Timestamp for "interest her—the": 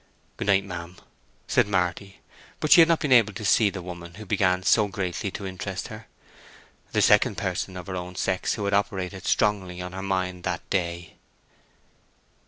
5.45-7.01